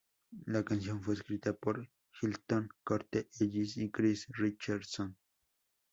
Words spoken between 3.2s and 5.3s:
Ellis y Chris Richardson.